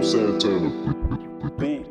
[0.00, 0.70] Rico Santana.
[1.58, 1.86] Beat.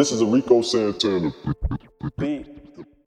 [0.00, 1.30] This is a Rico Santana.
[2.16, 2.46] Beat.